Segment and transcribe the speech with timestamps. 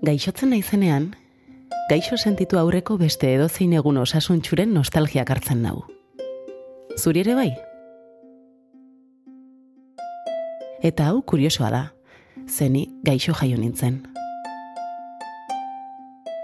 [0.00, 1.10] Gaixotzen naizenean,
[1.90, 5.82] gaixo sentitu aurreko beste edozein egun osasuntxuren nostalgiak hartzen nau.
[6.96, 7.50] Zuri ere bai?
[10.80, 11.82] Eta hau kuriosoa da,
[12.48, 14.00] zeni gaixo jaio nintzen.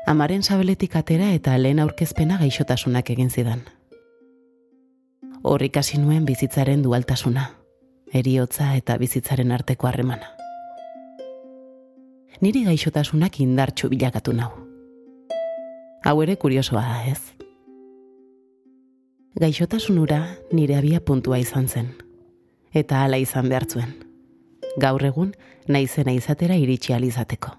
[0.07, 3.65] Amaren sabeletik atera eta lehen aurkezpena gaixotasunak egin zidan.
[5.43, 7.53] Horrik hasi nuen bizitzaren dualtasuna,
[8.13, 10.36] eriotza eta bizitzaren arteko harremana.
[12.45, 14.51] Niri gaixotasunak indartxu bilakatu nau.
[16.05, 17.23] Hau ere kuriosoa da, ez?
[19.41, 20.19] Gaixotasunura
[20.53, 21.89] nire abia puntua izan zen,
[22.77, 23.95] eta hala izan behartzuen.
[24.77, 25.33] Gaur egun,
[25.69, 27.55] naizena izatera iritsi alizateko.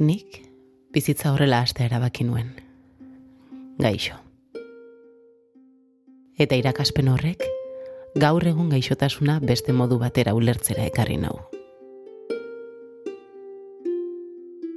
[0.00, 0.40] Nik
[0.92, 2.54] bizitza horrela astea erabaki nuen.
[3.76, 4.16] Gaixo.
[6.40, 7.44] Eta irakaspen horrek,
[8.18, 11.38] gaur egun gaixotasuna beste modu batera ulertzera ekarri nau.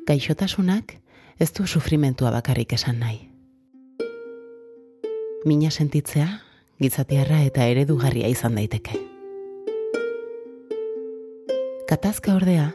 [0.06, 1.00] Gaixotasunak
[1.40, 3.30] ez du sufrimentua bakarrik esan nahi.
[5.46, 6.28] Mina sentitzea,
[6.80, 9.00] gitzatiarra eta eredugarria izan daiteke.
[11.90, 12.74] Katazka ordea,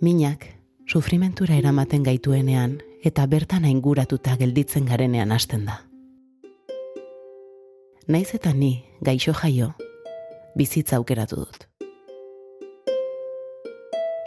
[0.00, 0.48] minak
[0.86, 5.80] sufrimentura eramaten gaituenean eta bertan ainguratuta gelditzen garenean hasten da.
[8.08, 9.72] Naiz eta ni gaixo jaio,
[10.56, 11.66] bizitza aukeratu dut.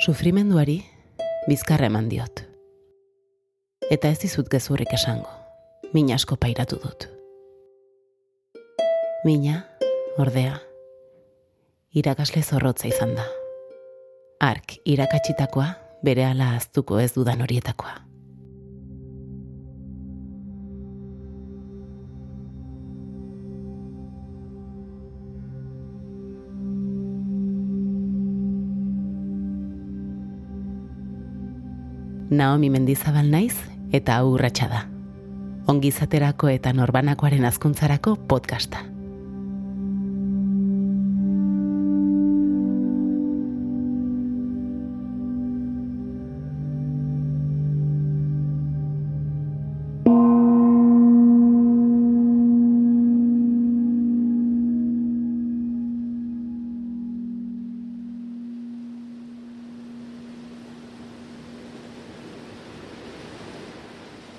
[0.05, 0.81] Sufrimenduari
[1.47, 2.43] bizkarra eman diot.
[3.91, 5.29] Eta ez dizut gezurrik esango,
[5.93, 7.07] min asko pairatu dut.
[9.25, 9.63] Mina,
[10.21, 10.57] ordea,
[11.93, 13.25] irakasle zorrotza izan da.
[14.41, 15.69] Ark irakatsitakoa
[16.05, 17.95] bere ala aztuko ez dudan horietakoa.
[32.35, 33.55] Naomi Mendizabal naiz
[33.95, 34.81] eta aurratsa da.
[35.71, 38.94] Ongizaterako eta norbanakoaren azkuntzarako podcasta.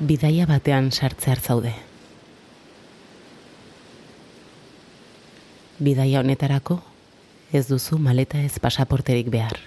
[0.06, 1.72] Bidaia batean sartze zaude.
[5.82, 6.78] Bidaia honetarako
[7.52, 9.58] ez duzu maleta ez pasaporterik behar.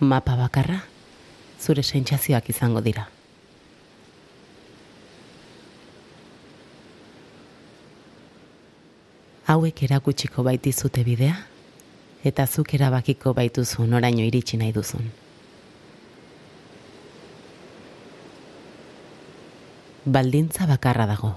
[0.00, 0.80] Mapa bakarra
[1.60, 3.06] zure sentsazioak izango dira.
[9.48, 11.38] Hauek erakutsiko baitizute bidea
[12.24, 15.08] eta zuk erabakiko baituzu noraino iritsi nahi duzun.
[20.08, 21.34] Baldintza bakarra dago.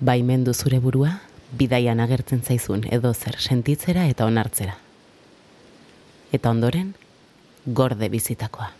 [0.00, 1.10] Baimendu zure burua,
[1.52, 4.78] bidaian agertzen zaizun edo zer sentitzera eta onartzera.
[6.32, 6.94] Eta ondoren,
[7.66, 8.70] gorde bizitakoa.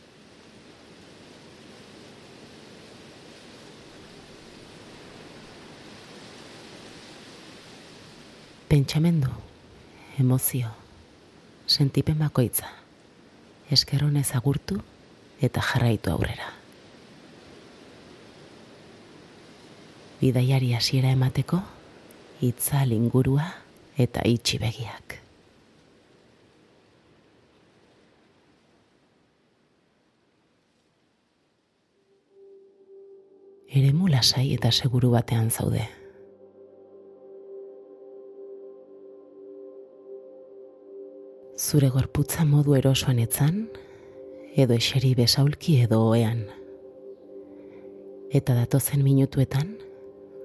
[8.72, 9.28] Pentsamendu,
[10.18, 10.72] emozio,
[11.66, 12.72] sentipen bakoitza,
[13.68, 14.80] eskeronez agurtu
[15.44, 16.61] eta jarraitu aurrera.
[20.22, 21.58] Bidaiari hasiera emateko
[22.46, 23.42] hitza lingurua
[23.98, 25.18] eta itxi begiak.
[33.72, 35.88] Eremu lasai eta seguru batean zaude.
[41.58, 43.64] Zure gorputza modu erosoan etzan,
[44.54, 46.44] edo eseri besaulki edo oean.
[48.30, 49.72] Eta datozen minutuetan,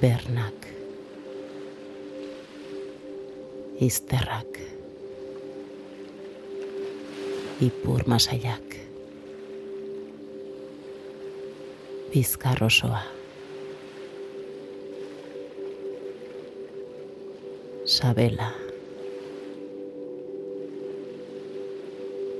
[0.00, 0.66] bernak,
[3.80, 4.58] izterrak,
[7.60, 8.76] ipur masaiak,
[12.12, 13.02] bizkar osoa,
[17.86, 18.52] sabela,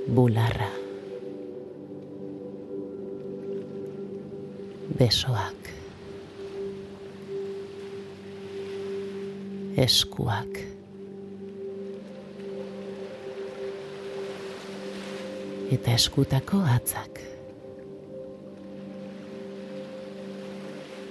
[0.07, 0.71] bularra.
[4.95, 5.84] Besoak.
[9.75, 10.59] Eskuak.
[15.75, 17.19] Eta eskutako atzak.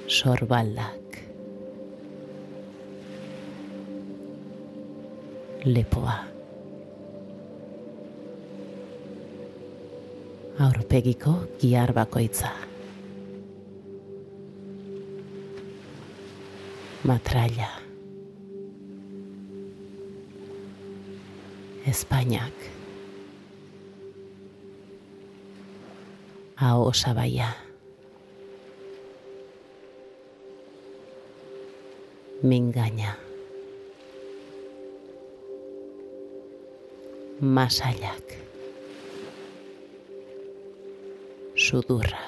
[0.08, 1.20] Sorbaldak.
[5.68, 6.16] Lepoa.
[10.64, 12.56] Aurpegiko giar bakoitza.
[17.04, 17.83] Matraia.
[21.86, 22.52] Espainiak.
[26.56, 27.56] Aho Zabaia.
[32.42, 33.18] Me engaña.
[41.54, 42.20] Sudurra.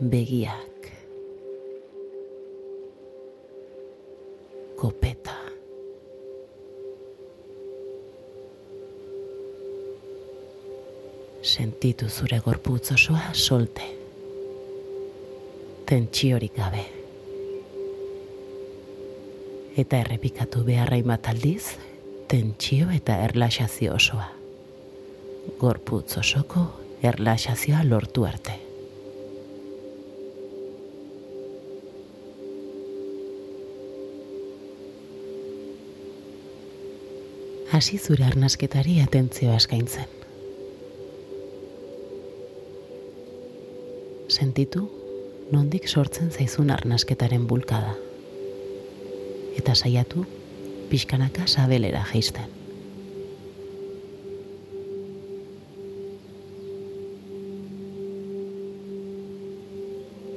[0.00, 0.92] Begiak.
[4.76, 5.41] Copeta.
[11.42, 13.82] Sentitu zure gorputz osoa solte.
[15.86, 16.84] Tentsiorik gabe.
[19.76, 21.64] Eta errepikatu beharra imat aldiz,
[22.30, 24.28] tentsio eta erlaxazio osoa.
[25.58, 26.64] Gorputz osoko
[27.02, 28.60] erlaxazioa lortu arte.
[37.72, 40.21] Hasi zure arnasketari atentzioa eskaintzen.
[44.32, 44.86] Sentitu
[45.52, 47.90] nondik sortzen zaizun arnasketaren bulkada.
[49.60, 50.24] Eta saiatu
[50.88, 52.48] pixkanaka sabelera jaisten.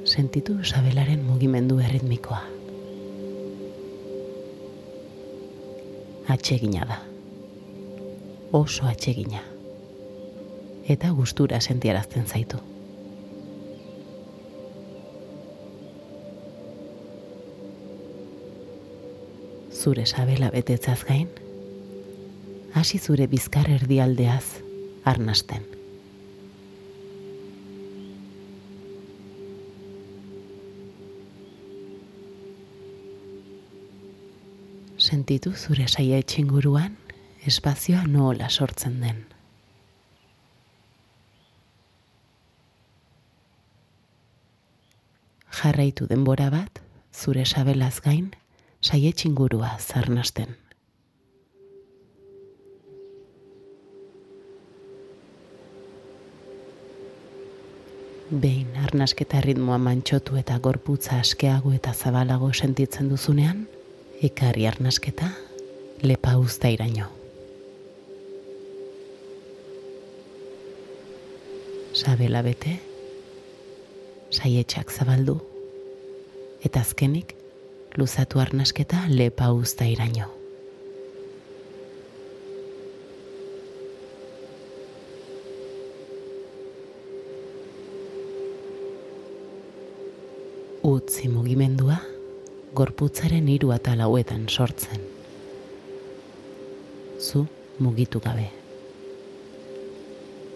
[0.04, 2.44] Sentitu sabelaren mugimendu erritmikoa.
[6.28, 7.02] Atsegina da.
[8.52, 9.48] Oso atsegina.
[10.90, 12.75] Eta gustura sentiarazten zaitu.
[19.86, 21.28] Zure sabela betetzaz gain,
[22.74, 24.64] hasi zure bizkar erdialdeaz
[25.06, 25.62] arnasten.
[34.98, 36.96] Sentitu zure saia etxinguruan
[37.46, 39.20] espazioa nola sortzen den.
[45.60, 46.82] Jarraitu denbora bat,
[47.14, 48.34] zure sabelaz gain,
[48.86, 50.48] saietxingurua zarnasten.
[58.42, 63.64] Behin arnasketa ritmoa mantxotu eta gorputza askeago eta zabalago sentitzen duzunean,
[64.28, 65.30] ekarri arnasketa
[66.04, 67.08] lepa usta iraino.
[71.94, 72.76] Sabela bete,
[74.30, 75.40] saietxak zabaldu,
[76.66, 77.36] eta azkenik
[77.98, 80.28] luzatu arnasketa lepa usta iraino.
[90.84, 91.98] Utzi mugimendua
[92.76, 95.02] gorputzaren hiru atal hauetan sortzen.
[97.20, 97.48] Zu
[97.80, 98.52] mugitu gabe.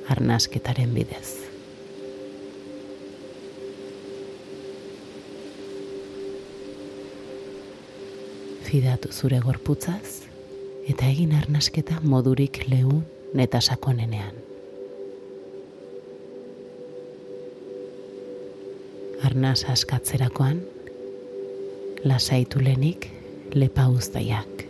[0.10, 1.49] Arnasketaren bidez.
[8.70, 10.28] Fidatu zure gorputzaz
[10.92, 13.02] eta egin arnasketa modurik lehun
[13.46, 14.36] eta sakonenean.
[19.26, 20.62] Arnaz askatzerakoan,
[22.04, 23.10] lasaitu lenik
[23.54, 24.64] lepa uztaiak.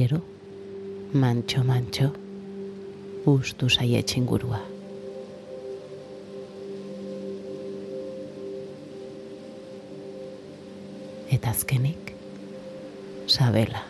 [0.00, 0.24] Gero,
[1.12, 2.12] mantxo-mantxo,
[3.36, 4.79] ustu saietxin gurua.
[11.30, 12.14] Eta azkenik
[13.26, 13.89] sabela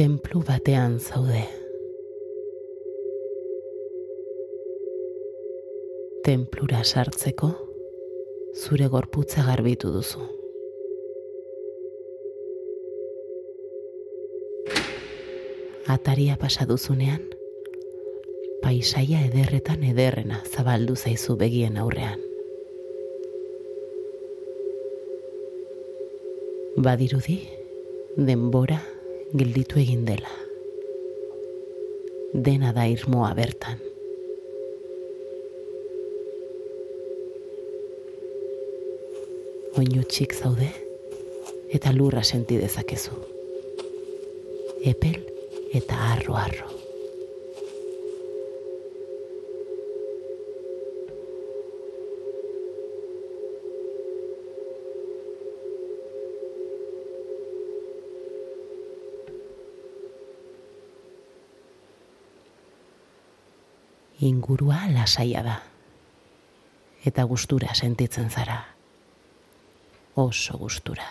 [0.00, 1.42] Templu batean zaude.
[6.24, 7.50] Templura sartzeko
[8.56, 10.22] zure gorputza garbitu duzu.
[15.84, 17.26] Ataria pasa duzunean,
[18.62, 22.24] paisaia ederretan ederrena zabaldu zaizu begien aurrean.
[26.88, 27.36] Badirudi,
[28.16, 28.80] denbora
[29.32, 30.32] gelditu egin dela.
[32.34, 33.78] Dena da irmoa bertan.
[39.78, 40.70] Oinu txik zaude
[41.70, 43.14] eta lurra senti dezakezu.
[44.90, 45.22] Epel
[45.78, 46.79] eta arro-arro.
[64.20, 65.62] Ingurua lasaia da.
[67.04, 68.60] Eta gustura sentitzen zara.
[70.14, 71.06] Oso gustura.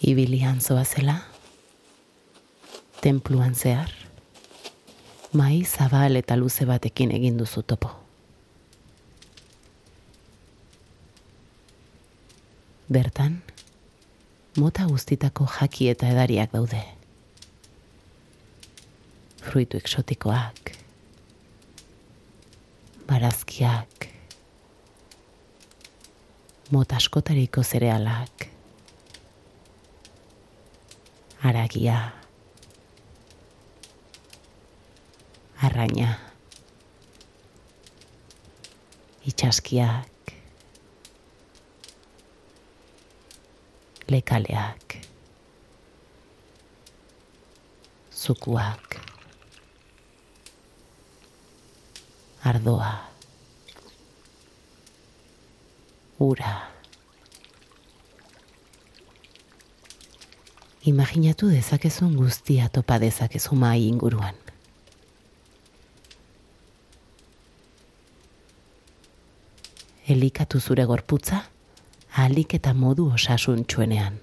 [0.00, 1.20] Ibilian zoa zela,
[3.04, 3.92] templuan zehar,
[5.32, 7.92] mai zabal eta luze batekin egin duzu topo.
[12.88, 13.42] Bertan,
[14.58, 16.82] mota guztitako jaki eta edariak daude.
[19.40, 20.72] Fruitu eksotikoak,
[23.08, 24.06] barazkiak,
[26.70, 28.46] mota askotariko zerealak,
[31.42, 31.96] aragia,
[35.62, 36.12] arraina,
[39.26, 40.09] itxaskiak,
[44.10, 44.96] lekaleak,
[48.10, 48.98] zukuak,
[52.42, 52.90] ardoa,
[56.18, 56.56] ura.
[60.90, 64.34] Imaginatu dezakezun guztia topa dezakezu mai inguruan.
[70.10, 71.44] Elikatu zure gorputza,
[72.16, 74.18] alik eta modu osasun txuenean.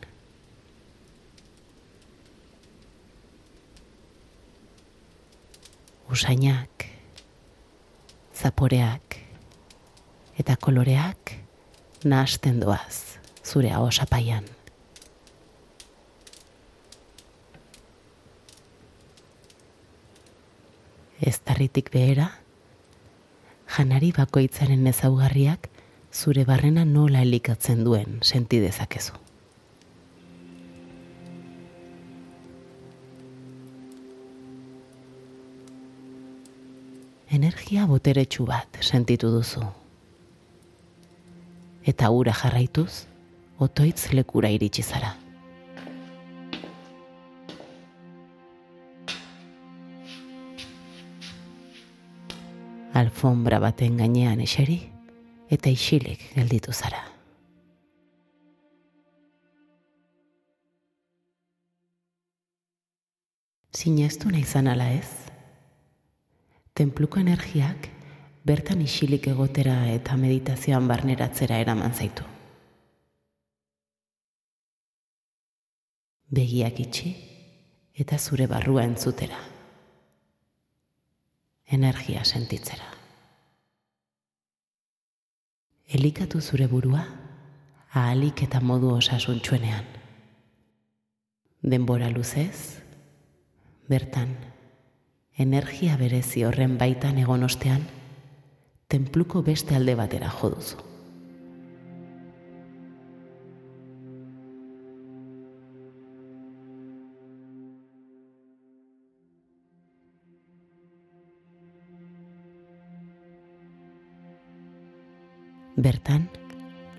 [6.12, 6.86] Usainak,
[8.36, 9.18] zaporeak
[10.40, 11.34] eta koloreak
[12.04, 14.46] nahasten doaz zure hau osapaian.
[21.18, 22.28] Ez tarritik behera,
[23.74, 25.68] janari bakoitzaren ezaugarriak
[26.14, 29.14] zure barrena nola elikatzen duen senti dezakezu.
[37.30, 39.62] Energia boteretsu bat sentitu duzu.
[41.84, 43.06] Eta ura jarraituz,
[43.60, 45.14] otoitz lekura iritsi zara.
[52.98, 54.80] Alfombra baten gainean eseri,
[55.50, 57.04] eta isilik gelditu zara.
[63.78, 65.10] Sinestu nahi ala ez?
[66.74, 67.90] Templuko energiak
[68.44, 72.24] bertan isilik egotera eta meditazioan barneratzera eraman zaitu.
[76.30, 77.16] Begiak itxi
[77.94, 79.40] eta zure barrua entzutera.
[81.68, 82.97] Energia sentitzera
[85.88, 87.04] elikatu zure burua,
[87.94, 89.86] ahalik eta modu osasun txuenean.
[91.64, 92.84] Denbora luzez,
[93.88, 94.36] bertan,
[95.38, 97.88] energia berezi horren baitan egon ostean,
[98.92, 100.84] templuko beste alde batera joduzu.
[115.78, 116.26] Bertan,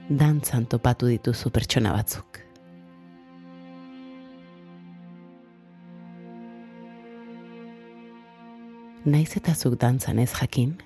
[0.09, 2.39] dantzan topatu dituzu pertsona batzuk.
[9.09, 10.77] Naiz eta zuk dantzan ez jakin,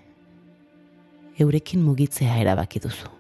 [1.39, 3.11] eurekin mugitzea erabaki duzu.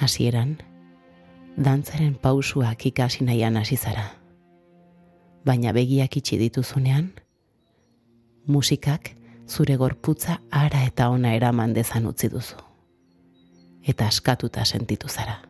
[0.00, 0.56] Hasieran,
[1.56, 4.10] dantzaren pausuak ikasi nahian hasi zara.
[5.44, 7.12] Baina begiak itxi dituzunean,
[8.46, 9.14] musikak
[9.50, 12.58] zure gorputza ara eta ona eraman dezan utzi duzu.
[13.82, 15.40] Eta askatuta sentitu zara.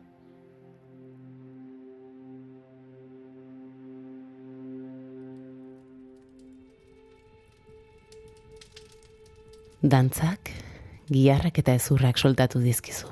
[9.81, 10.49] Dantzak,
[11.09, 13.07] giarrak eta ezurrak soltatu dizkizu.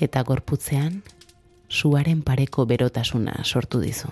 [0.00, 1.02] Eta gorputzean,
[1.68, 4.08] suaren pareko berotasuna sortu dizu.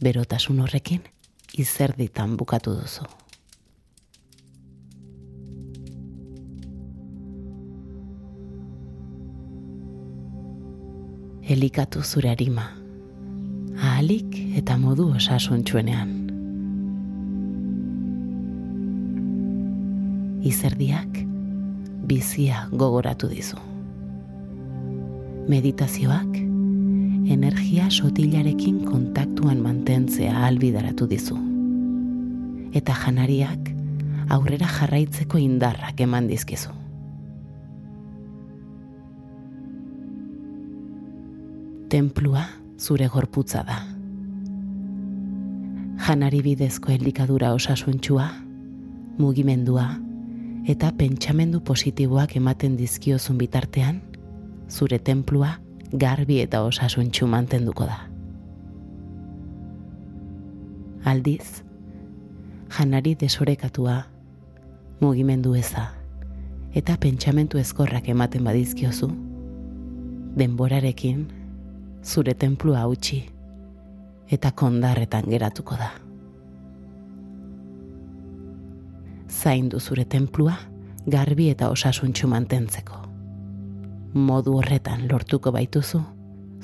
[0.00, 1.02] Berotasun horrekin,
[1.58, 3.06] izerditan bukatu duzu.
[11.50, 12.68] Elikatu zure harima,
[13.82, 16.12] ahalik eta modu osasuntxuenean.
[20.46, 21.18] Izerdiak
[22.06, 23.58] bizia gogoratu dizu.
[25.50, 26.49] Meditazioak
[27.28, 31.36] energia sotilarekin kontaktuan mantentzea albidaratu dizu
[32.72, 33.70] eta janariak
[34.30, 36.70] aurrera jarraitzeko indarrak eman dizkizu.
[41.90, 42.44] Templua
[42.78, 43.80] zure gorputza da.
[46.06, 48.28] Janari bidezko elikadura osasuntxua,
[49.18, 49.88] mugimendua
[50.70, 54.00] eta pentsamendu positiboak ematen dizkiozun bitartean,
[54.70, 55.56] zure templua
[55.92, 57.98] garbi eta osasuntxu mantenduko da.
[61.04, 61.62] Aldiz,
[62.70, 64.04] janari desorekatua,
[65.00, 65.88] mugimendu eza,
[66.74, 69.10] eta pentsamentu ezkorrak ematen badizkiozu,
[70.38, 71.26] denborarekin
[72.04, 73.24] zure tenplua hautsi
[74.30, 75.90] eta kondarretan geratuko da.
[79.30, 80.56] Zaindu zure tenplua
[81.06, 83.09] garbi eta osasuntxu mantentzeko.
[84.14, 86.00] Modu horretan lortuko baituzu,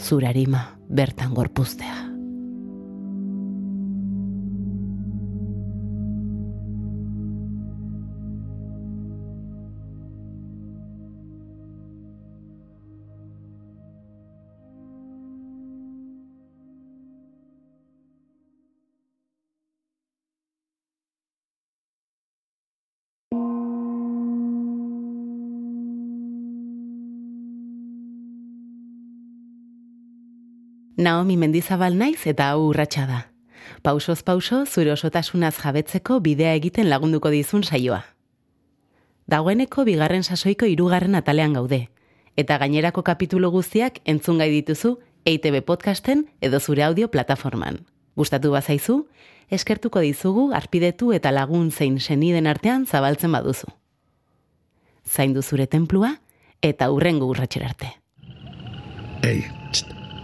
[0.03, 2.16] zurarima bertan gorpuztea.
[30.97, 33.19] Naomi Mendizabal naiz eta hau urratsa da.
[33.85, 38.01] Pausoz pauso zure osotasunaz jabetzeko bidea egiten lagunduko dizun saioa.
[39.29, 41.89] Dagoeneko bigarren sasoiko hirugarren atalean gaude
[42.37, 47.83] eta gainerako kapitulu guztiak entzun gai dituzu EITB podcasten edo zure audio plataforman.
[48.17, 49.03] Gustatu bazaizu,
[49.51, 53.69] eskertuko dizugu arpidetu eta lagun zein seniden artean zabaltzen baduzu.
[55.05, 56.17] Zaindu zure tenplua
[56.63, 57.93] eta urrengo urratxerarte.
[59.23, 59.45] Ei,